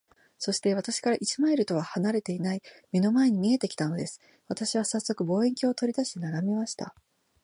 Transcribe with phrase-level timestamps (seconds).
[0.39, 4.19] そして、私から一マイルとは離れていない眼の前に見えて来たのです。
[4.47, 6.95] 私はさっそく、望遠鏡を取り出して眺めました。